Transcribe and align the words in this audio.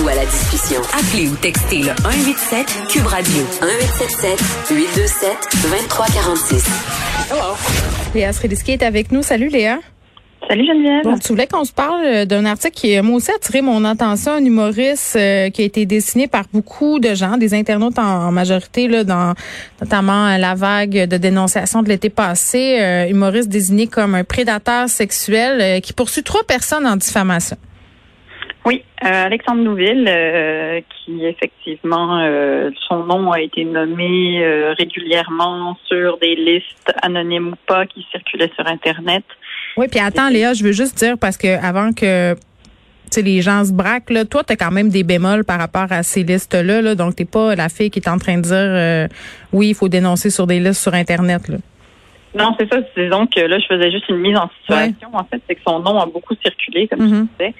Joignez-vous 0.00 0.08
à 0.08 0.14
la 0.14 0.24
discussion. 0.24 0.80
Appelez 0.92 1.28
ou 1.28 1.36
textez 1.36 1.78
le 1.78 1.92
187 2.02 2.66
Cube 2.88 3.06
Radio 3.06 3.42
1877 3.60 4.40
827 4.70 5.30
2346. 5.62 6.64
Hello. 7.30 7.54
Léa 8.14 8.32
Srediski 8.32 8.72
est 8.72 8.82
avec 8.82 9.12
nous. 9.12 9.22
Salut 9.22 9.48
Léa. 9.48 9.78
Salut 10.48 10.66
Geneviève. 10.66 11.04
Bon, 11.04 11.18
tu 11.18 11.28
voulais 11.28 11.46
qu'on 11.46 11.64
se 11.64 11.72
parle 11.72 12.04
euh, 12.04 12.24
d'un 12.24 12.44
article 12.46 12.74
qui, 12.74 12.96
euh, 12.96 13.02
moi 13.02 13.16
aussi, 13.16 13.30
a 13.30 13.34
attiré 13.34 13.62
mon 13.62 13.84
attention, 13.84 14.32
un 14.32 14.44
humoriste 14.44 15.16
euh, 15.16 15.50
qui 15.50 15.62
a 15.62 15.64
été 15.64 15.86
dessiné 15.86 16.28
par 16.28 16.44
beaucoup 16.52 16.98
de 16.98 17.14
gens, 17.14 17.36
des 17.36 17.52
internautes 17.54 17.98
en, 17.98 18.32
majorité, 18.32 18.88
là, 18.88 19.04
dans 19.04 19.34
notamment 19.80 20.36
la 20.36 20.54
vague 20.54 21.08
de 21.08 21.16
dénonciation 21.18 21.82
de 21.82 21.88
l'été 21.88 22.10
passé, 22.10 23.06
humoriste 23.10 23.48
désigné 23.48 23.86
comme 23.86 24.14
un 24.14 24.24
prédateur 24.24 24.88
sexuel 24.88 25.80
qui 25.82 25.92
poursuit 25.92 26.22
trois 26.22 26.44
personnes 26.44 26.86
en 26.86 26.96
diffamation. 26.96 27.56
Oui, 28.66 28.82
euh, 29.04 29.26
Alexandre 29.26 29.62
Nouville, 29.62 30.06
euh, 30.06 30.80
qui 30.90 31.24
effectivement, 31.24 32.20
euh, 32.20 32.70
son 32.88 33.04
nom 33.04 33.32
a 33.32 33.40
été 33.40 33.64
nommé 33.64 34.44
régulièrement 34.76 35.78
sur 35.86 36.18
des 36.18 36.34
listes 36.34 36.92
anonymes 37.02 37.48
ou 37.48 37.56
pas 37.66 37.86
qui 37.86 38.06
circulaient 38.10 38.50
sur 38.54 38.66
Internet. 38.66 39.24
Oui, 39.76 39.86
puis 39.90 40.00
attends, 40.00 40.28
Léa, 40.28 40.52
je 40.52 40.62
veux 40.62 40.72
juste 40.72 40.98
dire 40.98 41.16
parce 41.18 41.38
que 41.38 41.62
avant 41.64 41.92
que 41.92 42.34
les 43.16 43.40
gens 43.40 43.64
se 43.64 43.72
braquent, 43.72 44.10
là, 44.10 44.24
toi, 44.24 44.44
tu 44.44 44.52
as 44.52 44.56
quand 44.56 44.70
même 44.70 44.90
des 44.90 45.04
bémols 45.04 45.44
par 45.44 45.58
rapport 45.58 45.90
à 45.90 46.02
ces 46.02 46.22
listes-là. 46.22 46.82
Là, 46.82 46.94
donc, 46.94 47.16
t'es 47.16 47.24
pas 47.24 47.54
la 47.54 47.68
fille 47.68 47.90
qui 47.90 47.98
est 47.98 48.08
en 48.08 48.18
train 48.18 48.36
de 48.36 48.42
dire 48.42 49.08
oui, 49.52 49.70
il 49.70 49.74
faut 49.74 49.88
dénoncer 49.88 50.28
sur 50.28 50.46
des 50.46 50.60
listes 50.60 50.82
sur 50.82 50.94
Internet. 50.94 51.48
Là. 51.48 51.56
Non, 52.34 52.54
c'est 52.58 52.72
ça. 52.72 52.78
Disons 52.96 53.26
que 53.26 53.40
là, 53.40 53.58
je 53.58 53.66
faisais 53.66 53.90
juste 53.90 54.08
une 54.08 54.18
mise 54.18 54.36
en 54.36 54.48
situation. 54.60 55.08
En 55.12 55.24
fait, 55.24 55.40
c'est 55.48 55.56
que 55.56 55.62
son 55.66 55.80
nom 55.80 55.98
a 55.98 56.06
beaucoup 56.06 56.34
circulé, 56.42 56.86
comme 56.86 57.00
tu 57.00 57.14
mm-hmm. 57.14 57.26
disais. 57.38 57.54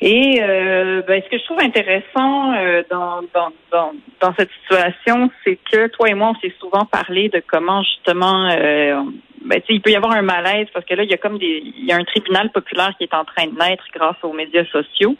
Et 0.00 0.40
euh, 0.42 1.02
ben, 1.02 1.22
ce 1.24 1.30
que 1.30 1.38
je 1.38 1.44
trouve 1.44 1.60
intéressant 1.60 2.52
euh, 2.54 2.82
dans, 2.90 3.22
dans, 3.32 3.50
dans, 3.72 3.92
dans, 4.20 4.34
cette 4.38 4.50
situation, 4.62 5.30
c'est 5.42 5.58
que 5.72 5.86
toi 5.88 6.10
et 6.10 6.14
moi, 6.14 6.32
on 6.36 6.40
s'est 6.40 6.54
souvent 6.60 6.84
parlé 6.84 7.30
de 7.30 7.42
comment 7.46 7.82
justement 7.82 8.50
euh, 8.50 9.02
ben, 9.42 9.60
il 9.70 9.80
peut 9.80 9.90
y 9.90 9.96
avoir 9.96 10.12
un 10.12 10.22
malaise 10.22 10.66
parce 10.74 10.84
que 10.84 10.94
là, 10.94 11.04
il 11.04 11.10
y 11.10 11.14
a 11.14 11.16
comme 11.16 11.38
des 11.38 11.62
il 11.64 11.86
y 11.86 11.92
a 11.92 11.96
un 11.96 12.04
tribunal 12.04 12.50
populaire 12.50 12.92
qui 12.98 13.04
est 13.04 13.14
en 13.14 13.24
train 13.24 13.46
de 13.46 13.58
naître 13.58 13.84
grâce 13.94 14.16
aux 14.22 14.32
médias 14.32 14.66
sociaux. 14.66 15.16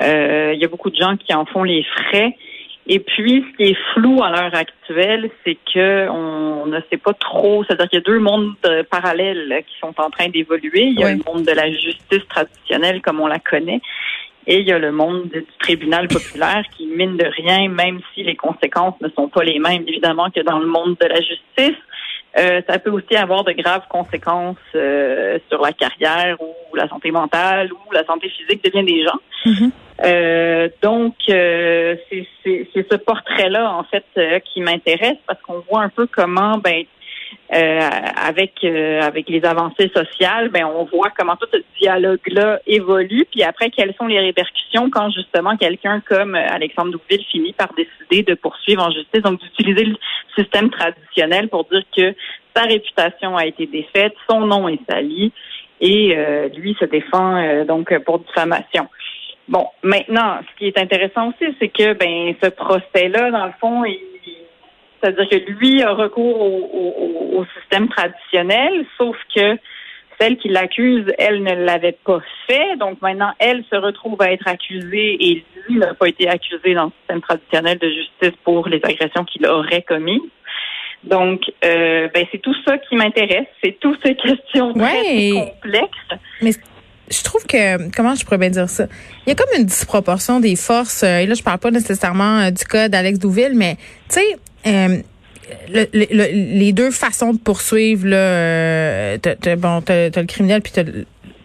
Euh, 0.00 0.52
il 0.54 0.60
y 0.60 0.64
a 0.64 0.68
beaucoup 0.68 0.90
de 0.90 0.96
gens 0.96 1.16
qui 1.16 1.34
en 1.34 1.44
font 1.44 1.64
les 1.64 1.84
frais. 1.84 2.36
Et 2.90 3.00
puis, 3.00 3.44
ce 3.52 3.56
qui 3.56 3.70
est 3.70 3.78
flou 3.92 4.22
à 4.22 4.30
l'heure 4.30 4.54
actuelle, 4.54 5.30
c'est 5.44 5.58
que 5.74 6.08
on 6.08 6.64
ne 6.66 6.80
sait 6.90 6.96
pas 6.96 7.12
trop. 7.12 7.62
C'est-à-dire 7.64 7.88
qu'il 7.88 7.98
y 7.98 8.02
a 8.02 8.04
deux 8.04 8.18
mondes 8.18 8.54
euh, 8.64 8.82
parallèles 8.90 9.62
qui 9.66 9.78
sont 9.78 9.94
en 9.98 10.08
train 10.08 10.28
d'évoluer. 10.28 10.84
Il 10.84 10.98
y 10.98 11.04
a 11.04 11.12
le 11.12 11.20
monde 11.26 11.44
de 11.44 11.52
la 11.52 11.70
justice 11.70 12.26
traditionnelle 12.28 13.02
comme 13.02 13.20
on 13.20 13.26
la 13.26 13.38
connaît, 13.38 13.82
et 14.46 14.60
il 14.60 14.66
y 14.66 14.72
a 14.72 14.78
le 14.78 14.90
monde 14.90 15.28
du 15.28 15.44
tribunal 15.58 16.08
populaire 16.08 16.62
qui 16.74 16.86
mine 16.86 17.18
de 17.18 17.26
rien, 17.26 17.68
même 17.68 18.00
si 18.14 18.22
les 18.22 18.36
conséquences 18.36 18.98
ne 19.02 19.10
sont 19.10 19.28
pas 19.28 19.44
les 19.44 19.58
mêmes 19.58 19.84
évidemment 19.86 20.30
que 20.30 20.40
dans 20.40 20.58
le 20.58 20.66
monde 20.66 20.96
de 20.98 21.06
la 21.06 21.20
justice. 21.20 21.78
Euh, 22.38 22.62
ça 22.68 22.78
peut 22.78 22.90
aussi 22.90 23.16
avoir 23.16 23.44
de 23.44 23.52
graves 23.52 23.86
conséquences 23.88 24.56
euh, 24.74 25.38
sur 25.48 25.60
la 25.60 25.72
carrière 25.72 26.40
ou 26.40 26.76
la 26.76 26.88
santé 26.88 27.10
mentale 27.10 27.70
ou 27.72 27.92
la 27.92 28.04
santé 28.04 28.28
physique 28.30 28.64
de 28.64 28.70
bien 28.70 28.84
des 28.84 29.02
gens. 29.02 29.18
Mm-hmm. 29.44 29.70
Euh, 30.04 30.68
donc, 30.82 31.14
c'est 31.26 32.26
ce 32.44 32.96
portrait-là, 32.96 33.72
en 33.72 33.84
fait, 33.84 34.04
qui 34.44 34.60
m'intéresse 34.60 35.18
parce 35.26 35.40
qu'on 35.42 35.60
voit 35.70 35.82
un 35.82 35.88
peu 35.88 36.06
comment, 36.06 36.58
ben, 36.58 36.84
euh, 37.54 37.80
avec 38.16 38.52
euh, 38.62 39.00
avec 39.00 39.30
les 39.30 39.42
avancées 39.42 39.90
sociales, 39.94 40.50
ben 40.50 40.66
on 40.66 40.84
voit 40.84 41.08
comment 41.16 41.34
tout 41.36 41.48
ce 41.50 41.58
dialogue-là 41.80 42.60
évolue, 42.66 43.26
puis 43.30 43.42
après 43.42 43.70
quelles 43.70 43.94
sont 43.94 44.06
les 44.06 44.20
répercussions 44.20 44.90
quand 44.90 45.10
justement 45.10 45.56
quelqu'un 45.56 46.00
comme 46.06 46.34
Alexandre 46.34 46.92
Douville 46.92 47.24
finit 47.30 47.54
par 47.54 47.70
décider 47.74 48.22
de 48.22 48.34
poursuivre 48.34 48.82
en 48.86 48.90
justice, 48.90 49.22
donc 49.22 49.40
d'utiliser 49.40 49.86
le 49.86 49.96
système 50.36 50.68
traditionnel 50.68 51.48
pour 51.48 51.64
dire 51.64 51.82
que 51.96 52.14
sa 52.54 52.64
réputation 52.64 53.36
a 53.38 53.46
été 53.46 53.66
défaite, 53.66 54.14
son 54.28 54.40
nom 54.40 54.68
est 54.68 54.80
sali, 54.86 55.32
et 55.80 56.14
euh, 56.18 56.48
lui 56.48 56.76
se 56.78 56.84
défend 56.84 57.64
donc 57.64 57.96
pour 58.04 58.18
diffamation. 58.18 58.88
Bon, 59.48 59.66
maintenant, 59.82 60.40
ce 60.42 60.58
qui 60.58 60.66
est 60.66 60.78
intéressant 60.78 61.28
aussi, 61.28 61.54
c'est 61.58 61.68
que 61.68 61.94
ben 61.94 62.34
ce 62.42 62.50
procès-là, 62.50 63.30
dans 63.30 63.46
le 63.46 63.52
fond, 63.60 63.84
il 63.84 63.98
c'est-à-dire 65.00 65.28
que 65.28 65.50
lui 65.52 65.82
a 65.82 65.92
recours 65.92 66.40
au, 66.40 67.44
système 67.60 67.88
traditionnel, 67.88 68.84
sauf 68.96 69.16
que 69.34 69.56
celle 70.20 70.36
qui 70.38 70.48
l'accuse, 70.48 71.04
elle 71.18 71.44
ne 71.44 71.54
l'avait 71.54 71.96
pas 72.04 72.20
fait. 72.48 72.76
Donc 72.76 73.00
maintenant, 73.00 73.32
elle 73.38 73.64
se 73.70 73.76
retrouve 73.76 74.20
à 74.20 74.32
être 74.32 74.48
accusée 74.48 75.16
et 75.20 75.44
lui 75.68 75.78
n'a 75.78 75.94
pas 75.94 76.08
été 76.08 76.28
accusé 76.28 76.74
dans 76.74 76.86
le 76.86 76.90
système 76.98 77.20
traditionnel 77.20 77.78
de 77.78 77.88
justice 77.88 78.36
pour 78.42 78.68
les 78.68 78.80
agressions 78.82 79.24
qu'il 79.24 79.46
aurait 79.46 79.82
commises. 79.82 80.20
Donc, 81.04 81.42
euh, 81.64 82.08
ben, 82.12 82.26
c'est 82.32 82.42
tout 82.42 82.56
ça 82.66 82.76
qui 82.78 82.96
m'intéresse. 82.96 83.46
C'est 83.62 83.78
toutes 83.78 84.04
ces 84.04 84.16
questions 84.16 84.74
très, 84.74 85.30
complexes. 85.30 86.20
Mais 86.42 86.50
je 87.10 87.22
trouve 87.22 87.44
que 87.44 87.90
comment 87.90 88.14
je 88.14 88.24
pourrais 88.24 88.38
bien 88.38 88.50
dire 88.50 88.68
ça? 88.68 88.86
Il 89.26 89.30
y 89.30 89.32
a 89.32 89.34
comme 89.34 89.48
une 89.58 89.66
disproportion 89.66 90.40
des 90.40 90.56
forces. 90.56 91.02
Euh, 91.02 91.18
et 91.18 91.26
là, 91.26 91.34
je 91.34 91.42
parle 91.42 91.58
pas 91.58 91.70
nécessairement 91.70 92.40
euh, 92.40 92.50
du 92.50 92.64
cas 92.64 92.88
d'Alex 92.88 93.18
Douville, 93.18 93.54
mais 93.54 93.76
tu 94.08 94.20
sais, 94.20 94.36
euh, 94.66 95.02
les 95.70 96.72
deux 96.72 96.90
façons 96.90 97.32
de 97.32 97.38
poursuivre, 97.38 98.06
là, 98.06 98.16
euh, 98.16 99.18
bon, 99.56 99.80
t'as, 99.80 100.10
le 100.10 100.26
criminel 100.26 100.60
puis 100.62 100.72
t'as 100.72 100.84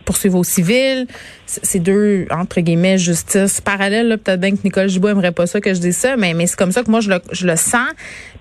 poursuivre 0.06 0.38
au 0.38 0.44
civil. 0.44 1.08
C'est 1.62 1.80
deux, 1.80 2.26
entre 2.32 2.62
guillemets, 2.62 2.98
justice 2.98 3.62
parallèle. 3.62 4.18
Peut-être 4.18 4.40
bien 4.40 4.52
que 4.52 4.62
Nicole 4.64 4.90
Gibault 4.90 5.10
aimerait 5.10 5.32
pas 5.32 5.48
ça 5.48 5.62
que 5.62 5.74
je 5.74 5.80
dise 5.80 5.98
ça, 5.98 6.16
mais, 6.18 6.34
mais 6.34 6.48
c'est 6.48 6.58
comme 6.58 6.72
ça 6.72 6.84
que 6.84 6.90
moi, 6.90 7.02
je 7.02 7.10
le, 7.10 7.20
je 7.32 7.46
le 7.46 7.56
sens. 7.56 7.90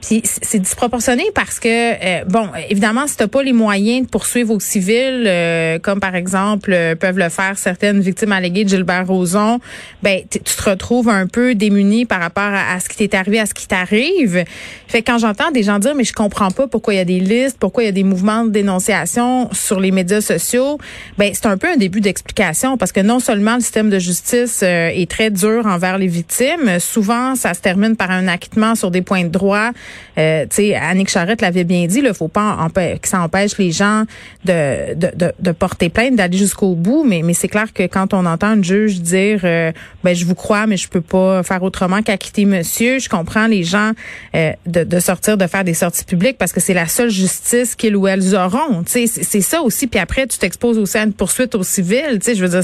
Puis 0.03 0.23
c'est 0.25 0.59
disproportionné 0.59 1.25
parce 1.33 1.61
que, 1.61 1.69
euh, 1.69 2.25
bon, 2.25 2.49
évidemment, 2.69 3.07
si 3.07 3.17
t'as 3.17 3.29
pas 3.29 3.43
les 3.43 3.53
moyens 3.53 4.05
de 4.05 4.11
poursuivre 4.11 4.53
au 4.53 4.59
civil, 4.59 5.25
euh, 5.27 5.79
comme 5.79 6.01
par 6.01 6.17
exemple 6.17 6.73
euh, 6.73 6.97
peuvent 6.97 7.19
le 7.19 7.29
faire 7.29 7.57
certaines 7.57 8.01
victimes 8.01 8.33
alléguées 8.33 8.65
de 8.65 8.69
Gilbert 8.69 9.07
Rozon, 9.07 9.61
ben 10.03 10.23
tu 10.29 10.41
te 10.41 10.71
retrouves 10.71 11.09
un 11.09 11.29
peu 11.29 11.55
démuni 11.55 12.05
par 12.05 12.21
rapport 12.21 12.43
à, 12.43 12.81
ce 12.81 12.89
qui 12.89 12.97
t'est 12.97 13.17
arrivé, 13.17 13.39
à 13.39 13.47
ce 13.47 13.55
qui 13.55 13.69
t'arrive. 13.69 14.45
Fait 14.89 15.03
quand 15.03 15.19
j'entends 15.19 15.53
des 15.53 15.63
gens 15.63 15.79
dire, 15.79 15.95
mais 15.95 16.05
je 16.05 16.13
comprends 16.13 16.51
pas 16.51 16.67
pourquoi 16.67 16.95
il 16.95 16.97
y 16.97 17.01
a 17.01 17.05
des 17.05 17.21
listes, 17.21 17.59
pourquoi 17.61 17.85
il 17.85 17.87
y 17.87 17.89
a 17.89 17.93
des 17.93 18.03
mouvements 18.03 18.45
de 18.45 18.51
dénonciation 18.51 19.51
sur 19.53 19.79
les 19.79 19.93
médias 19.93 20.21
sociaux, 20.21 20.79
ben 21.17 21.31
c'est 21.33 21.47
un 21.47 21.57
peu 21.57 21.69
un 21.69 21.77
début 21.77 22.01
d'explication 22.01 22.77
parce 22.77 22.91
que 22.91 23.01
non 23.03 23.21
seulement 23.21 23.57
le 23.57 23.61
système 23.61 23.91
de 23.91 23.99
justice 23.99 24.63
est 24.63 25.11
très 25.11 25.31
dur 25.31 25.67
envers 25.67 25.99
les 25.99 26.07
victimes, 26.07 26.79
souvent 26.79 27.35
ça 27.35 27.55
se 27.55 27.61
termine 27.61 27.97
par 27.97 28.11
un 28.11 28.29
acquittement 28.29 28.75
sur 28.75 28.91
des 28.91 29.03
points 29.03 29.25
de 29.25 29.29
droit 29.29 29.71
euh, 30.19 30.43
tu 30.43 30.57
sais, 30.57 30.75
Annick 30.75 31.09
Charrette 31.09 31.41
l'avait 31.41 31.65
bien 31.65 31.87
dit, 31.87 32.03
il 32.05 32.15
faut 32.15 32.29
pas 32.29 32.57
que 32.75 33.09
ça 33.09 33.21
empêche 33.21 33.57
les 33.59 33.71
gens 33.71 34.05
de, 34.45 34.95
de, 34.95 35.33
de, 35.39 35.53
porter 35.53 35.89
plainte, 35.89 36.17
d'aller 36.17 36.37
jusqu'au 36.37 36.75
bout. 36.75 37.05
Mais, 37.05 37.23
c'est 37.33 37.49
clair 37.49 37.73
que 37.73 37.85
quand 37.85 38.13
on 38.13 38.27
entend 38.27 38.49
un 38.49 38.63
juge 38.63 39.01
dire, 39.01 39.41
euh, 39.45 39.73
ben 40.05 40.15
je 40.15 40.25
vous 40.25 40.35
crois, 40.35 40.67
mais 40.67 40.77
je 40.77 40.89
peux 40.89 41.01
pas 41.01 41.43
faire 41.43 41.63
autrement 41.63 42.03
qu'acquitter 42.03 42.45
monsieur, 42.45 42.99
je 42.99 43.09
comprends 43.09 43.47
les 43.47 43.65
gens 43.65 43.93
euh, 44.35 44.53
de, 44.67 45.01
sortir, 45.01 45.37
de 45.37 45.47
faire 45.47 45.65
des 45.65 45.75
sorties 45.75 46.05
publiques 46.05 46.37
parce 46.39 46.53
que 46.53 46.61
c'est 46.61 46.75
la 46.75 46.87
seule 46.87 47.11
justice 47.11 47.75
qu'ils 47.75 47.97
ou 47.97 48.07
elles 48.07 48.35
auront. 48.35 48.85
C'est 48.87 49.07
ça 49.07 49.63
aussi. 49.63 49.87
Puis 49.87 49.99
après, 49.99 50.27
tu 50.27 50.39
t'exposes 50.39 50.79
aussi 50.79 50.99
à 50.99 51.05
une 51.05 51.13
poursuite 51.13 51.55
au 51.55 51.63
civil. 51.63 52.19
Tu 52.19 52.21
sais, 52.23 52.35
je 52.35 52.45
veux 52.45 52.51
dire, 52.51 52.63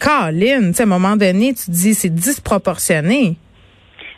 Caroline, 0.00 0.72
tu 0.74 0.80
à 0.80 0.84
un 0.84 0.88
moment 0.88 1.16
donné, 1.16 1.52
tu 1.54 1.66
te 1.66 1.70
dis, 1.70 1.94
c'est 1.94 2.14
disproportionné. 2.14 3.36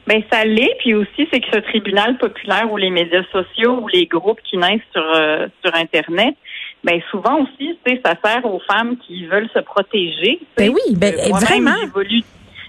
Ben 0.06 0.20
ça 0.32 0.44
l'est, 0.44 0.74
puis 0.80 0.94
aussi 0.94 1.28
c'est 1.32 1.40
que 1.40 1.46
ce 1.52 1.60
tribunal 1.60 2.18
populaire 2.18 2.70
ou 2.72 2.76
les 2.76 2.90
médias 2.90 3.22
sociaux 3.30 3.80
ou 3.82 3.88
les 3.88 4.06
groupes 4.06 4.40
qui 4.42 4.56
naissent 4.56 4.80
sur 4.92 5.04
euh, 5.14 5.46
sur 5.64 5.74
internet, 5.76 6.34
ben 6.82 7.00
souvent 7.10 7.40
aussi, 7.40 7.78
c'est 7.86 8.00
ça 8.04 8.16
sert 8.24 8.44
aux 8.44 8.60
femmes 8.68 8.96
qui 9.06 9.26
veulent 9.26 9.48
se 9.54 9.60
protéger. 9.60 10.40
Ben 10.56 10.70
oui, 10.70 10.96
ben 10.96 11.14
vraiment. 11.30 11.76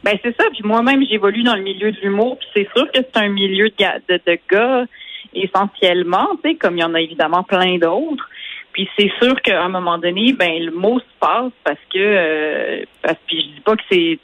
Ben 0.04 0.18
c'est 0.22 0.36
ça, 0.38 0.44
puis 0.52 0.62
moi-même 0.64 1.04
j'évolue 1.10 1.44
dans 1.44 1.56
le 1.56 1.64
milieu 1.64 1.92
de 1.92 1.98
l'humour, 2.02 2.38
puis 2.38 2.48
c'est 2.54 2.68
sûr 2.76 2.92
que 2.92 3.00
c'est 3.00 3.18
un 3.18 3.30
milieu 3.30 3.70
de, 3.70 4.20
de, 4.26 4.40
gars 4.52 4.86
essentiellement, 5.34 6.28
tu 6.44 6.52
sais, 6.52 6.56
comme 6.56 6.78
il 6.78 6.82
y 6.82 6.84
en 6.84 6.94
a 6.94 7.02
évidemment 7.02 7.42
plein 7.44 7.78
d'autres. 7.80 8.30
Puis 8.74 8.90
c'est 8.98 9.12
sûr 9.22 9.40
qu'à 9.42 9.64
un 9.64 9.70
moment 9.70 10.00
donné, 10.00 10.34
ben 10.34 10.66
le 10.66 10.72
mot 10.72 11.00
se 11.00 11.06
passe 11.20 11.52
parce 11.64 11.80
que 11.94 12.00
euh, 12.00 12.84
parce 13.04 13.20
que 13.30 13.38
je 13.38 13.42
dis 13.42 13.62
pas 13.64 13.76
que 13.76 13.84
c'est, 13.90 14.20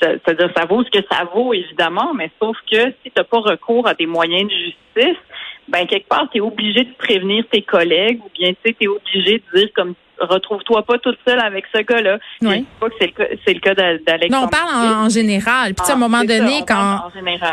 c'est-à-dire 0.00 0.50
ça 0.56 0.64
vaut 0.64 0.82
ce 0.82 0.90
que 0.90 1.04
ça 1.10 1.24
vaut 1.34 1.52
évidemment, 1.52 2.14
mais 2.14 2.30
sauf 2.40 2.56
que 2.70 2.92
si 3.02 3.10
t'as 3.14 3.24
pas 3.24 3.40
recours 3.40 3.86
à 3.86 3.92
des 3.92 4.06
moyens 4.06 4.50
de 4.50 4.54
justice, 4.54 5.22
ben 5.68 5.86
quelque 5.86 6.08
part 6.08 6.28
tu 6.32 6.38
es 6.38 6.40
obligé 6.40 6.84
de 6.84 6.94
prévenir 6.94 7.44
tes 7.50 7.60
collègues 7.60 8.20
ou 8.24 8.30
bien 8.34 8.52
tu 8.64 8.74
es 8.80 8.88
obligé 8.88 9.42
de 9.52 9.58
dire 9.58 9.68
comme 9.74 9.94
retrouve-toi 10.24 10.82
pas 10.84 10.98
toute 10.98 11.18
seule 11.26 11.40
avec 11.40 11.64
ce 11.74 11.82
gars-là. 11.82 12.18
Oui. 12.42 12.60
dis 12.60 12.66
pas 12.80 12.88
que 12.88 12.94
c'est 13.00 13.12
le, 13.18 13.38
c'est 13.44 13.54
le 13.54 13.60
cas 13.60 13.74
d'Alex. 13.74 14.30
Non, 14.30 14.44
on 14.44 14.48
parle 14.48 15.04
en, 15.04 15.08
général. 15.08 15.74
Puis 15.74 15.84
ah, 15.88 15.92
à 15.92 15.94
un 15.94 15.98
moment 15.98 16.24
donné, 16.24 16.62
quand, 16.66 17.00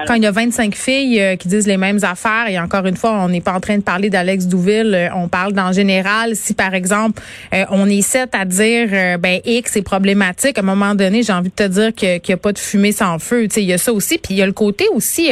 quand 0.07 0.13
il 0.15 0.23
y 0.23 0.27
a 0.27 0.31
25 0.31 0.75
filles 0.75 1.21
euh, 1.21 1.35
qui 1.35 1.47
disent 1.47 1.68
les 1.68 1.77
mêmes 1.77 2.00
affaires, 2.03 2.47
et 2.47 2.59
encore 2.59 2.85
une 2.85 2.97
fois, 2.97 3.12
on 3.12 3.29
n'est 3.29 3.41
pas 3.41 3.53
en 3.53 3.59
train 3.59 3.77
de 3.77 3.83
parler 3.83 4.09
d'Alex 4.09 4.47
Douville, 4.47 4.94
euh, 4.94 5.09
on 5.15 5.27
parle 5.27 5.53
d'en 5.53 5.71
général. 5.71 6.35
Si 6.35 6.53
par 6.53 6.73
exemple, 6.73 7.21
euh, 7.53 7.65
on 7.71 7.88
est 7.88 8.01
sept 8.01 8.33
à 8.33 8.45
dire 8.45 9.18
ben 9.19 9.39
X 9.45 9.77
est 9.77 9.81
problématique, 9.81 10.57
à 10.57 10.62
un 10.62 10.65
moment 10.65 10.95
donné, 10.95 11.23
j'ai 11.23 11.33
envie 11.33 11.50
de 11.50 11.56
te 11.56 11.68
dire 11.68 11.94
qu'il 11.94 12.21
n'y 12.27 12.33
a 12.33 12.38
pas 12.38 12.53
de 12.53 12.59
fumée 12.59 12.91
sans 12.91 13.19
feu. 13.19 13.47
Il 13.56 13.63
y 13.63 13.73
a 13.73 13.77
ça 13.77 13.94
aussi. 13.94 14.18
Puis 14.18 14.33
il 14.33 14.38
y 14.38 14.41
a 14.41 14.45
le 14.45 14.53
côté 14.53 14.85
aussi 14.94 15.31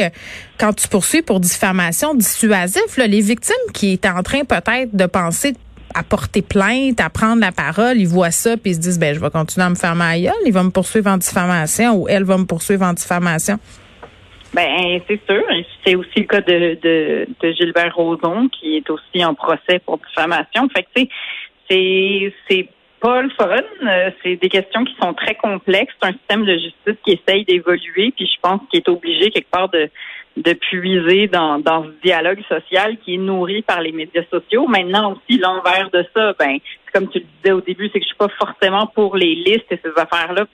quand 0.60 0.74
tu 0.74 0.88
poursuis 0.88 1.22
pour 1.22 1.40
diffamation 1.40 2.14
dissuasif, 2.14 2.98
là, 2.98 3.06
les 3.06 3.22
victimes 3.22 3.54
qui 3.72 3.92
étaient 3.92 4.10
en 4.10 4.22
train 4.22 4.44
peut-être 4.44 4.94
de 4.94 5.06
penser 5.06 5.54
à 5.94 6.02
porter 6.02 6.42
plainte, 6.42 7.00
à 7.00 7.10
prendre 7.10 7.40
la 7.40 7.52
parole, 7.52 7.98
ils 7.98 8.08
voient 8.08 8.30
ça 8.30 8.56
puis 8.56 8.72
ils 8.72 8.74
se 8.74 8.80
disent 8.80 8.98
ben 8.98 9.14
je 9.14 9.20
vais 9.20 9.30
continuer 9.30 9.66
à 9.66 9.70
me 9.70 9.74
faire 9.74 9.94
ma 9.94 10.16
il 10.16 10.52
va 10.52 10.62
me 10.62 10.70
poursuivre 10.70 11.10
en 11.10 11.16
diffamation 11.16 11.94
ou 11.94 12.08
elle 12.08 12.24
va 12.24 12.36
me 12.38 12.44
poursuivre 12.44 12.84
en 12.84 12.92
diffamation. 12.92 13.58
Ben 14.52 15.00
c'est 15.06 15.20
sûr, 15.26 15.42
c'est 15.84 15.94
aussi 15.94 16.20
le 16.20 16.24
cas 16.24 16.40
de, 16.40 17.26
Gilbert 17.52 17.94
Rozon 17.94 18.48
qui 18.48 18.76
est 18.76 18.90
aussi 18.90 19.24
en 19.24 19.34
procès 19.34 19.78
pour 19.84 19.98
diffamation. 19.98 20.68
Fait 20.74 20.82
que 20.82 21.08
c'est 21.70 22.32
c'est 22.48 22.68
pas 23.00 23.22
le 23.22 23.30
fun, 23.30 23.62
c'est 24.22 24.36
des 24.36 24.48
questions 24.48 24.84
qui 24.84 24.94
sont 25.00 25.14
très 25.14 25.34
complexes, 25.34 25.94
c'est 26.02 26.08
un 26.08 26.12
système 26.12 26.44
de 26.44 26.52
justice 26.52 26.96
qui 27.04 27.12
essaye 27.12 27.44
d'évoluer 27.44 28.12
puis 28.14 28.26
je 28.26 28.40
pense 28.42 28.60
qu'il 28.70 28.80
est 28.80 28.88
obligé 28.88 29.30
quelque 29.30 29.50
part 29.50 29.68
de 29.70 29.88
de 30.36 30.52
puiser 30.52 31.26
dans, 31.26 31.58
dans 31.58 31.84
ce 31.84 31.90
dialogue 32.02 32.40
social 32.48 32.96
qui 33.04 33.14
est 33.14 33.18
nourri 33.18 33.62
par 33.62 33.80
les 33.80 33.92
médias 33.92 34.22
sociaux. 34.30 34.66
Maintenant 34.66 35.12
aussi, 35.12 35.38
l'envers 35.38 35.90
de 35.92 36.04
ça, 36.14 36.32
ben, 36.38 36.58
comme 36.92 37.08
tu 37.08 37.18
le 37.18 37.24
disais 37.42 37.52
au 37.52 37.60
début, 37.60 37.90
c'est 37.92 37.98
que 37.98 38.04
je 38.04 38.08
suis 38.08 38.16
pas 38.16 38.28
forcément 38.38 38.86
pour 38.86 39.16
les 39.16 39.34
listes 39.34 39.70
et 39.70 39.80
ces 39.82 40.00
affaires-là. 40.00 40.46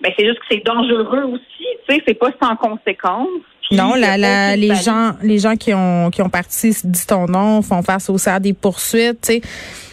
Ben, 0.00 0.12
c'est 0.16 0.26
juste 0.26 0.38
que 0.38 0.46
c'est 0.50 0.64
dangereux 0.64 1.24
aussi, 1.24 1.66
tu 1.88 1.94
sais, 1.94 2.02
c'est 2.06 2.14
pas 2.14 2.30
sans 2.40 2.54
conséquence. 2.56 3.28
non, 3.72 3.94
la, 3.94 4.16
la, 4.16 4.56
les 4.56 4.74
gens, 4.76 5.12
les 5.22 5.38
gens 5.38 5.56
qui 5.56 5.74
ont 5.74 6.10
qui 6.10 6.22
ont 6.22 6.30
parti, 6.30 6.70
dit 6.84 7.06
ton 7.06 7.26
nom, 7.26 7.62
font 7.62 7.82
face 7.82 8.08
au 8.08 8.16
à 8.28 8.38
des 8.38 8.54
poursuites, 8.54 9.20
tu 9.22 9.32
sais. 9.32 9.42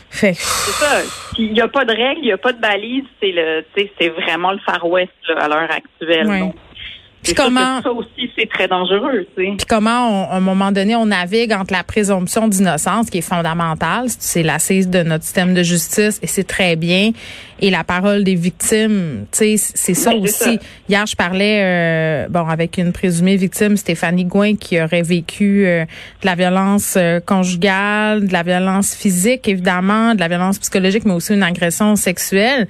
C'est 0.09 0.33
ça. 0.33 1.01
Il 1.37 1.51
n'y 1.51 1.61
a 1.61 1.67
pas 1.67 1.83
de 1.83 1.91
règles, 1.91 2.21
il 2.21 2.25
n'y 2.25 2.31
a 2.31 2.37
pas 2.37 2.53
de 2.53 2.61
balises. 2.61 3.03
C'est 3.19 3.31
le, 3.31 3.65
c'est 3.75 4.09
vraiment 4.09 4.51
le 4.53 4.59
Far 4.59 4.87
West 4.87 5.11
à 5.35 5.47
l'heure 5.47 5.69
actuelle. 5.69 6.53
Puis 7.23 7.33
comment 7.33 7.81
ça 7.81 7.91
aussi 7.91 8.29
c'est 8.37 8.47
très 8.47 8.67
dangereux, 8.67 9.25
tu 9.35 9.43
sais. 9.43 9.51
Puis 9.57 9.65
comment 9.67 10.29
à 10.29 10.35
un 10.35 10.39
moment 10.39 10.71
donné 10.71 10.95
on 10.95 11.07
navigue 11.07 11.53
entre 11.53 11.73
la 11.73 11.83
présomption 11.83 12.47
d'innocence 12.47 13.09
qui 13.09 13.19
est 13.19 13.27
fondamentale, 13.27 14.07
c'est 14.07 14.43
l'assise 14.43 14.89
de 14.89 15.01
notre 15.03 15.23
système 15.23 15.53
de 15.53 15.63
justice 15.63 16.19
et 16.21 16.27
c'est 16.27 16.43
très 16.43 16.75
bien 16.75 17.11
et 17.61 17.69
la 17.69 17.85
parole 17.85 18.23
des 18.25 18.35
victimes, 18.35 19.25
tu 19.31 19.57
sais, 19.57 19.71
c'est 19.75 19.93
ça 19.93 20.13
aussi. 20.13 20.59
Hier 20.89 21.05
je 21.05 21.15
parlais 21.15 21.61
euh, 21.63 22.27
bon 22.29 22.45
avec 22.47 22.77
une 22.77 22.91
présumée 22.91 23.37
victime 23.37 23.77
Stéphanie 23.77 24.25
Gouin 24.25 24.55
qui 24.55 24.81
aurait 24.81 25.03
vécu 25.03 25.65
euh, 25.65 25.85
de 26.21 26.25
la 26.25 26.35
violence 26.35 26.95
euh, 26.97 27.21
conjugale, 27.21 28.27
de 28.27 28.33
la 28.33 28.43
violence 28.43 28.93
physique 28.93 29.47
évidemment, 29.47 30.15
de 30.15 30.19
la 30.19 30.27
violence 30.27 30.59
psychologique 30.59 31.05
mais 31.05 31.13
aussi 31.13 31.33
une 31.33 31.43
agression 31.43 31.95
sexuelle. 31.95 32.67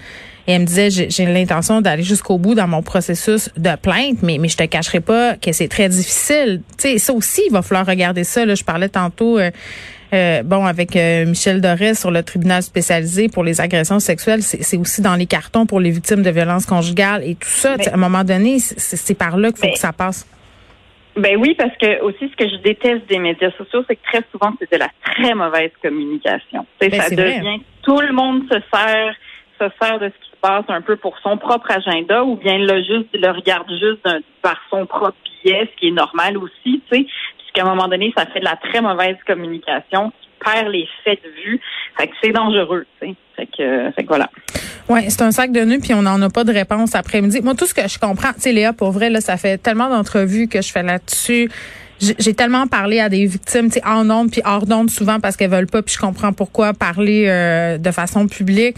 Et 0.48 0.52
elle 0.52 0.62
me 0.62 0.68
disait, 0.68 0.92
j'ai 0.92 1.26
l'intention 1.26 1.82
d'aller 1.82 2.04
jusqu'au 2.04 2.38
bout 2.38 2.54
dans 2.54 2.68
mon 2.68 2.84
processus 2.84 3.50
de 3.58 3.76
plainte, 3.78 4.22
mais, 4.22 4.38
mais 4.38 4.48
je 4.48 4.58
te 4.58 4.64
cacherai 4.64 5.00
pas 5.00 5.38
que 5.38 5.52
c'est 5.52 5.68
très 5.68 5.90
difficile. 5.90 6.62
Tu 6.78 6.90
sais, 6.90 6.98
ça 7.00 7.14
aussi, 7.14 7.42
il 7.48 7.52
va 7.52 7.64
falloir 7.64 7.88
regarder 7.88 8.24
ça. 8.24 8.46
Là, 8.46 8.54
je 8.54 8.64
parlais 8.64 8.90
tantôt, 8.90 9.40
euh, 10.15 10.44
bon, 10.44 10.65
avec 10.65 10.95
euh, 10.95 11.25
Michel 11.25 11.62
Doré 11.62 11.94
sur 11.94 12.12
le 12.12 12.23
tribunal 12.23 12.62
spécialisé 12.63 13.27
pour 13.27 13.44
les 13.44 13.62
agressions 13.62 14.00
sexuelles. 14.00 14.41
C'est 14.41 14.77
aussi 14.77 15.01
dans 15.01 15.15
les 15.15 15.25
cartons 15.25 15.65
pour 15.65 15.79
les 15.79 15.91
victimes 15.91 16.23
de 16.23 16.29
violences 16.29 16.65
conjugales 16.65 17.23
et 17.23 17.35
tout 17.35 17.47
ça. 17.47 17.73
à 17.73 17.94
un 17.94 17.97
moment 17.97 18.23
donné, 18.23 18.59
c'est 18.59 19.17
par 19.17 19.38
là 19.38 19.51
qu'il 19.51 19.67
faut 19.67 19.73
que 19.73 19.79
ça 19.79 19.94
passe. 19.94 20.27
Ben 21.17 21.38
oui, 21.38 21.56
parce 21.57 21.75
que 21.77 22.01
aussi 22.01 22.29
ce 22.29 22.35
que 22.35 22.50
je 22.50 22.57
déteste 22.62 23.07
des 23.07 23.19
médias 23.19 23.51
sociaux, 23.57 23.83
c'est 23.88 23.95
que 23.95 24.03
très 24.03 24.23
souvent 24.31 24.53
c'est 24.59 24.69
de 24.71 24.77
la 24.77 24.89
très 25.06 25.33
mauvaise 25.33 25.71
communication. 25.81 26.65
Ben, 26.79 26.91
ça 26.91 27.09
devient 27.09 27.62
tout 27.83 28.01
le 28.01 28.12
monde 28.12 28.41
se 28.51 28.59
sert 28.73 29.15
se 29.62 29.65
sert 29.79 30.00
de 30.00 30.07
ce 30.07 30.12
qui 30.12 30.35
un 30.67 30.81
peu 30.81 30.95
pour 30.95 31.17
son 31.23 31.38
propre 31.38 31.71
agenda 31.71 32.23
ou 32.23 32.35
bien 32.35 32.57
le 32.57 32.77
juste 32.83 33.09
le 33.13 33.31
regarde 33.31 33.69
juste 33.69 34.07
par 34.41 34.59
son 34.69 34.85
propre 34.85 35.17
biais, 35.44 35.69
ce 35.71 35.79
qui 35.79 35.88
est 35.88 35.91
normal 35.91 36.38
aussi, 36.38 36.81
tu 36.89 36.97
sais, 36.97 37.07
puisqu'à 37.56 37.69
un 37.69 37.75
moment 37.75 37.88
donné, 37.88 38.13
ça 38.18 38.25
fait 38.25 38.40
de 38.40 38.46
la 38.46 38.57
très 38.57 38.81
mauvaise 38.81 39.16
communication 39.25 40.12
qui 40.22 40.30
perd 40.44 40.68
les 40.69 40.88
faits 41.04 41.19
de 41.24 41.30
vue. 41.44 41.60
Fait 41.98 42.07
que 42.07 42.13
c'est 42.22 42.31
dangereux, 42.31 42.86
tu 43.02 43.07
sais. 43.07 43.16
Fait 43.36 43.46
que, 43.46 43.92
fait 43.92 44.04
que 44.04 44.07
voilà. 44.07 44.30
Oui, 44.88 45.02
c'est 45.10 45.22
un 45.22 45.31
sac 45.31 45.52
de 45.52 45.62
nœuds, 45.62 45.80
puis 45.80 45.94
on 45.94 46.02
n'en 46.02 46.22
a 46.22 46.30
pas 46.30 46.44
de 46.44 46.54
réponse 46.54 46.96
après-midi. 46.96 47.42
Moi, 47.42 47.56
tout 47.56 47.66
ce 47.66 47.74
que 47.74 47.88
je 47.88 48.00
comprends, 48.00 48.34
tu 48.34 48.42
sais, 48.42 48.52
Léa, 48.52 48.72
pour 48.72 48.92
vrai, 48.92 49.10
là, 49.10 49.19
ça 49.19 49.36
fait 49.36 49.57
tellement 49.57 49.90
d'entrevues 49.90 50.48
que 50.48 50.62
je 50.62 50.72
fais 50.72 50.84
là-dessus. 50.84 51.50
J'ai 52.00 52.34
tellement 52.34 52.68
parlé 52.68 53.00
à 53.00 53.07
des 53.07 53.25
victimes, 53.25 53.68
tu 53.68 53.80
sais, 53.80 53.86
en 53.86 54.10
ondes 54.10 54.30
puis 54.30 54.42
hors 54.46 54.66
d'ondes 54.66 54.90
souvent 54.90 55.19
parce 55.22 55.38
qu'elles 55.38 55.50
veulent 55.50 55.68
pas, 55.68 55.81
puis 55.81 55.96
je 55.96 56.00
comprends 56.00 56.34
pourquoi 56.34 56.74
parler 56.74 57.25
euh, 57.28 57.78
de 57.78 57.92
façon 57.92 58.28
publique. 58.28 58.75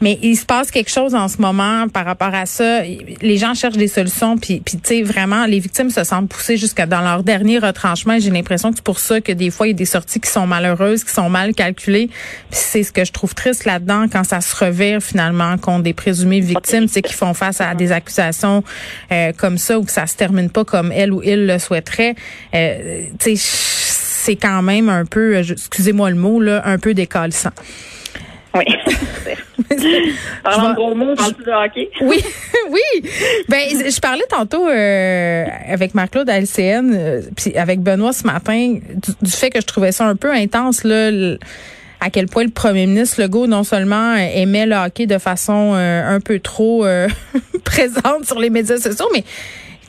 Mais 0.00 0.18
il 0.22 0.36
se 0.36 0.44
passe 0.44 0.70
quelque 0.70 0.90
chose 0.90 1.14
en 1.14 1.28
ce 1.28 1.40
moment 1.40 1.88
par 1.88 2.04
rapport 2.04 2.34
à 2.34 2.46
ça. 2.46 2.82
Les 3.20 3.36
gens 3.36 3.54
cherchent 3.54 3.76
des 3.76 3.88
solutions, 3.88 4.38
puis, 4.38 4.60
puis 4.60 4.78
tu 4.78 4.88
sais, 4.88 5.02
vraiment, 5.02 5.46
les 5.46 5.58
victimes 5.58 5.90
se 5.90 6.04
sentent 6.04 6.28
poussées 6.28 6.56
jusqu'à 6.56 6.86
dans 6.86 7.00
leur 7.00 7.22
dernier 7.22 7.58
retranchement. 7.58 8.18
J'ai 8.18 8.30
l'impression 8.30 8.70
que 8.70 8.76
c'est 8.76 8.84
pour 8.84 9.00
ça 9.00 9.20
que 9.20 9.32
des 9.32 9.50
fois, 9.50 9.66
il 9.66 9.70
y 9.70 9.74
a 9.74 9.76
des 9.76 9.84
sorties 9.84 10.20
qui 10.20 10.30
sont 10.30 10.46
malheureuses, 10.46 11.04
qui 11.04 11.12
sont 11.12 11.28
mal 11.28 11.54
calculées. 11.54 12.08
Puis 12.50 12.60
c'est 12.60 12.82
ce 12.82 12.92
que 12.92 13.04
je 13.04 13.12
trouve 13.12 13.34
triste 13.34 13.64
là-dedans 13.64 14.06
quand 14.10 14.24
ça 14.24 14.40
se 14.40 14.54
revire 14.56 15.02
finalement 15.02 15.56
contre 15.58 15.82
des 15.82 15.94
présumées 15.94 16.40
victimes, 16.40 16.88
sais, 16.88 17.02
qui 17.02 17.14
font 17.14 17.34
face 17.34 17.60
à 17.60 17.74
des 17.74 17.92
accusations 17.92 18.62
euh, 19.12 19.32
comme 19.36 19.58
ça 19.58 19.78
ou 19.78 19.84
que 19.84 19.92
ça 19.92 20.06
se 20.06 20.16
termine 20.16 20.50
pas 20.50 20.64
comme 20.64 20.92
elle 20.92 21.12
ou 21.12 21.22
il 21.22 21.46
le 21.46 21.58
souhaiterait. 21.58 22.14
Euh, 22.54 23.04
tu 23.18 23.36
sais, 23.36 23.42
c'est 24.28 24.36
quand 24.36 24.62
même 24.62 24.88
un 24.88 25.04
peu, 25.04 25.36
euh, 25.36 25.42
excusez-moi 25.42 26.10
le 26.10 26.16
mot, 26.16 26.40
là, 26.40 26.62
un 26.64 26.78
peu 26.78 26.94
décalissant. 26.94 27.50
Oui. 28.58 28.64
Parlant 30.42 30.70
de 30.70 30.74
gros 30.74 30.94
mots, 30.94 31.14
de 31.14 31.64
hockey? 31.64 31.90
Oui, 32.00 32.22
oui. 32.70 33.10
Ben, 33.48 33.68
je 33.68 34.00
parlais 34.00 34.24
tantôt 34.28 34.66
euh, 34.68 35.44
avec 35.68 35.94
Marc-Claude 35.94 36.28
à 36.30 36.40
LCN, 36.40 36.92
euh, 36.94 37.22
puis 37.36 37.56
avec 37.56 37.80
Benoît 37.80 38.12
ce 38.12 38.26
matin, 38.26 38.78
du, 39.22 39.30
fait 39.30 39.50
que 39.50 39.60
je 39.60 39.66
trouvais 39.66 39.92
ça 39.92 40.06
un 40.06 40.16
peu 40.16 40.32
intense, 40.32 40.84
là, 40.84 41.10
à 42.00 42.10
quel 42.10 42.26
point 42.26 42.44
le 42.44 42.50
premier 42.50 42.86
ministre 42.86 43.20
Legault 43.20 43.46
non 43.46 43.64
seulement 43.64 44.14
aimait 44.14 44.66
le 44.66 44.76
hockey 44.76 45.06
de 45.06 45.18
façon 45.18 45.72
euh, 45.74 46.16
un 46.16 46.20
peu 46.20 46.38
trop 46.38 46.86
présente 47.64 48.24
sur 48.24 48.38
les 48.38 48.50
médias 48.50 48.78
sociaux, 48.78 49.08
mais 49.12 49.24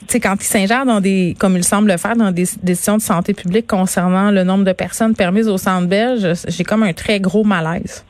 sais, 0.10 0.20
quand 0.20 0.36
il 0.40 0.46
s'ingère 0.46 0.86
dans 0.86 1.02
des, 1.02 1.36
comme 1.40 1.56
il 1.56 1.64
semble 1.64 1.92
le 1.92 1.98
faire, 1.98 2.16
dans 2.16 2.32
des 2.32 2.48
décisions 2.64 2.98
de 2.98 3.02
santé 3.02 3.34
publique 3.34 3.68
concernant 3.68 4.32
le 4.32 4.44
nombre 4.44 4.66
de 4.66 4.72
personnes 4.72 5.16
permises 5.16 5.48
au 5.48 5.58
centre 5.58 5.88
belge, 5.88 6.28
j'ai 6.48 6.64
comme 6.64 6.84
un 6.84 6.94
très 6.94 7.20
gros 7.20 7.44
malaise. 7.44 8.04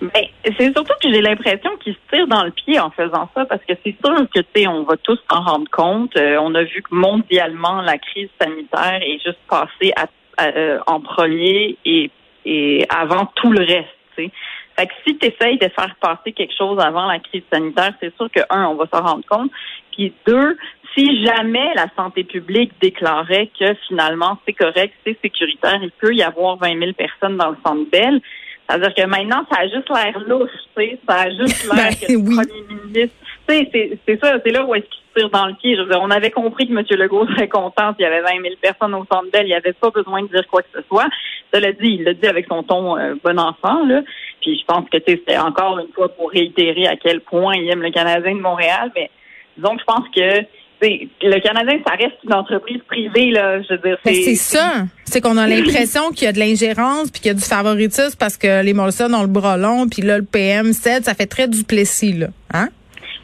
Ben, 0.00 0.24
c'est 0.44 0.72
surtout 0.72 0.94
que 1.02 1.12
j'ai 1.12 1.20
l'impression 1.20 1.76
qu'il 1.76 1.94
se 1.94 1.98
tire 2.10 2.26
dans 2.26 2.44
le 2.44 2.50
pied 2.50 2.80
en 2.80 2.90
faisant 2.90 3.28
ça 3.34 3.44
parce 3.44 3.62
que 3.64 3.74
c'est 3.84 3.94
sûr 4.02 4.16
que 4.34 4.40
tu 4.40 4.46
sais, 4.54 4.66
on 4.66 4.84
va 4.84 4.96
tous 4.96 5.18
s'en 5.30 5.42
rendre 5.42 5.70
compte. 5.70 6.16
Euh, 6.16 6.38
on 6.40 6.54
a 6.54 6.62
vu 6.62 6.82
que 6.82 6.94
mondialement 6.94 7.82
la 7.82 7.98
crise 7.98 8.30
sanitaire 8.40 9.00
est 9.02 9.22
juste 9.22 9.38
passée 9.48 9.92
à, 9.96 10.06
euh, 10.42 10.78
en 10.86 11.00
premier 11.00 11.76
et, 11.84 12.10
et 12.46 12.86
avant 12.88 13.26
tout 13.36 13.52
le 13.52 13.60
reste. 13.60 13.88
sais. 14.16 14.30
Fait 14.78 14.86
que 14.86 14.92
si 15.06 15.18
tu 15.18 15.26
essayes 15.26 15.58
de 15.58 15.68
faire 15.68 15.94
passer 16.00 16.32
quelque 16.32 16.54
chose 16.56 16.80
avant 16.80 17.06
la 17.06 17.18
crise 17.18 17.42
sanitaire, 17.52 17.92
c'est 18.00 18.16
sûr 18.16 18.30
que 18.30 18.40
un, 18.48 18.68
on 18.68 18.76
va 18.76 18.86
s'en 18.90 19.02
rendre 19.02 19.24
compte. 19.28 19.50
Puis 19.92 20.14
deux, 20.26 20.56
si 20.96 21.22
jamais 21.24 21.74
la 21.74 21.88
santé 21.94 22.24
publique 22.24 22.72
déclarait 22.80 23.50
que 23.58 23.74
finalement 23.88 24.38
c'est 24.46 24.54
correct, 24.54 24.94
c'est 25.04 25.18
sécuritaire, 25.20 25.78
il 25.82 25.90
peut 25.90 26.14
y 26.14 26.22
avoir 26.22 26.56
20 26.56 26.78
000 26.78 26.92
personnes 26.94 27.36
dans 27.36 27.50
le 27.50 27.56
centre 27.64 27.90
Bell 27.90 28.22
c'est-à-dire 28.70 28.94
que 28.94 29.06
maintenant, 29.06 29.44
ça 29.50 29.60
a 29.60 29.64
juste 29.64 29.88
l'air 29.88 30.18
louche, 30.28 30.50
tu 30.76 30.82
sais, 30.82 30.98
ça 31.08 31.22
a 31.22 31.30
juste 31.30 31.64
l'air 31.64 31.90
ben 31.90 31.94
que 31.94 32.12
le 32.12 32.24
premier 32.24 32.84
ministre. 32.84 33.16
Tu 33.48 33.54
sais, 33.56 33.98
c'est 34.06 34.20
ça, 34.20 34.36
c'est 34.44 34.52
là 34.52 34.64
où 34.64 34.74
est-ce 34.76 34.84
qu'il 34.84 35.02
se 35.08 35.20
tire 35.20 35.30
dans 35.30 35.46
le 35.46 35.54
pied. 35.54 35.76
Je 35.76 35.82
veux 35.82 35.88
dire, 35.88 36.00
on 36.00 36.10
avait 36.10 36.30
compris 36.30 36.68
que 36.68 36.72
M. 36.72 36.84
Legault 36.88 37.26
serait 37.26 37.48
content 37.48 37.92
s'il 37.94 38.02
y 38.02 38.06
avait 38.06 38.20
20 38.20 38.42
000 38.42 38.54
personnes 38.60 38.94
au 38.94 39.04
centre 39.10 39.28
d'elle. 39.32 39.46
Il 39.46 39.50
n'y 39.50 39.54
avait 39.54 39.72
pas 39.72 39.90
besoin 39.90 40.22
de 40.22 40.28
dire 40.28 40.46
quoi 40.48 40.62
que 40.62 40.68
ce 40.72 40.82
soit. 40.86 41.08
Cela 41.52 41.72
dit, 41.72 41.96
il 41.98 42.04
l'a 42.04 42.14
dit 42.14 42.28
avec 42.28 42.46
son 42.48 42.62
ton 42.62 42.96
euh, 42.96 43.14
bon 43.24 43.40
enfant, 43.40 43.84
là. 43.86 44.02
Puis 44.40 44.56
je 44.60 44.64
pense 44.64 44.88
que 44.88 44.98
c'était 45.04 45.38
encore 45.38 45.80
une 45.80 45.92
fois 45.92 46.08
pour 46.10 46.30
réitérer 46.30 46.86
à 46.86 46.96
quel 46.96 47.20
point 47.20 47.54
il 47.56 47.68
aime 47.68 47.82
le 47.82 47.90
Canadien 47.90 48.36
de 48.36 48.40
Montréal. 48.40 48.92
Mais 48.94 49.10
disons 49.56 49.74
que 49.74 49.80
je 49.80 49.84
pense 49.84 50.08
que 50.14 50.46
le 50.82 51.40
Canadien, 51.40 51.78
ça 51.86 51.94
reste 51.94 52.16
une 52.24 52.34
entreprise 52.34 52.80
privée, 52.88 53.30
là. 53.30 53.60
Je 53.62 53.74
veux 53.74 53.78
dire, 53.78 53.98
ben, 54.04 54.14
c'est 54.14 54.34
ça. 54.34 54.84
C'est 55.04 55.20
qu'on 55.20 55.36
a 55.36 55.46
l'impression 55.48 56.10
qu'il 56.10 56.24
y 56.24 56.28
a 56.28 56.32
de 56.32 56.38
l'ingérence 56.38 57.10
puis 57.10 57.20
qu'il 57.20 57.28
y 57.28 57.34
a 57.34 57.38
du 57.38 57.44
favoritisme 57.44 58.16
parce 58.18 58.36
que 58.36 58.62
les 58.62 58.72
Molson 58.72 59.12
ont 59.12 59.22
le 59.22 59.28
bras 59.28 59.56
long 59.56 59.88
puis 59.88 60.02
là, 60.02 60.18
le 60.18 60.24
PM 60.24 60.72
7, 60.72 61.04
ça 61.04 61.14
fait 61.14 61.26
très 61.26 61.48
Duplessis, 61.48 62.12
là. 62.12 62.28
Hein? 62.52 62.68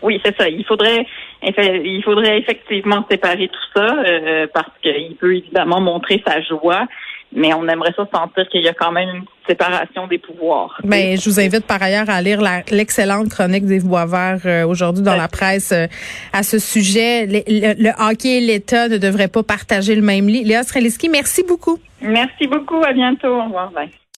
Oui, 0.02 0.20
c'est 0.24 0.36
ça. 0.36 0.48
Il 0.48 0.64
faudrait, 0.64 1.06
il 1.42 2.02
faudrait 2.04 2.38
effectivement 2.38 3.04
séparer 3.10 3.48
tout 3.48 3.78
ça 3.80 3.96
euh, 4.06 4.46
parce 4.52 4.70
qu'il 4.82 5.16
peut 5.16 5.36
évidemment 5.36 5.80
montrer 5.80 6.22
sa 6.26 6.40
joie, 6.42 6.86
mais 7.32 7.52
on 7.54 7.66
aimerait 7.68 7.92
ça 7.96 8.06
sentir 8.12 8.48
qu'il 8.48 8.62
y 8.62 8.68
a 8.68 8.72
quand 8.72 8.92
même 8.92 9.08
une 9.08 9.24
séparation 9.46 10.06
des 10.06 10.18
pouvoirs. 10.18 10.80
Ben, 10.84 11.16
je 11.18 11.28
vous 11.28 11.38
invite 11.38 11.66
par 11.66 11.82
ailleurs 11.82 12.08
à 12.08 12.20
lire 12.22 12.40
l'excellente 12.70 13.28
chronique 13.28 13.66
d'Yves 13.66 13.86
Boisvert 13.86 14.40
euh, 14.44 14.66
aujourd'hui 14.66 15.02
dans 15.02 15.16
la 15.16 15.28
presse 15.28 15.72
euh, 15.72 15.86
à 16.32 16.42
ce 16.42 16.58
sujet. 16.58 17.26
Le, 17.26 17.90
hockey 18.10 18.38
et 18.38 18.40
l'État 18.40 18.88
ne 18.88 18.98
devraient 18.98 19.28
pas 19.28 19.42
partager 19.42 19.94
le 19.94 20.02
même 20.02 20.26
lit. 20.28 20.44
Léa 20.44 20.62
Streliski, 20.62 21.08
merci 21.08 21.44
beaucoup. 21.46 21.78
Merci 22.00 22.46
beaucoup. 22.46 22.82
À 22.82 22.92
bientôt. 22.92 23.28
Au 23.28 23.44
revoir. 23.44 23.70
Bye. 23.70 23.90